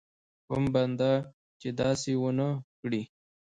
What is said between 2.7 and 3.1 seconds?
کړي.